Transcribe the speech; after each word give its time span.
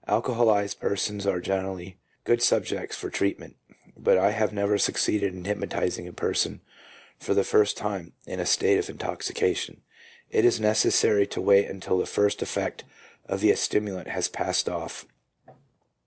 "Alcoholized 0.08 0.80
persons 0.80 1.26
are 1.26 1.40
generally 1.40 1.98
good 2.24 2.42
subjects 2.42 2.96
for 2.96 3.10
treatment, 3.10 3.56
but 3.94 4.16
I 4.16 4.30
have 4.30 4.50
never 4.50 4.78
succeeded 4.78 5.34
in 5.34 5.44
hypnotizing 5.44 6.08
a 6.08 6.12
person 6.14 6.62
for 7.18 7.34
the 7.34 7.44
first 7.44 7.76
time, 7.76 8.14
in 8.26 8.40
a 8.40 8.46
state 8.46 8.78
of 8.78 8.88
intoxication. 8.88 9.82
It 10.30 10.46
is 10.46 10.58
necessary 10.58 11.26
to 11.26 11.40
wait 11.42 11.68
until 11.68 11.98
the 11.98 12.06
first 12.06 12.40
effect 12.40 12.84
of 13.26 13.42
the 13.42 13.54
stimulant 13.56 14.08
has 14.08 14.26
passed 14.26 14.70
off." 14.70 15.04